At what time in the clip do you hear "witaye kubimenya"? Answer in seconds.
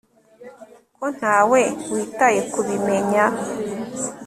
1.93-3.25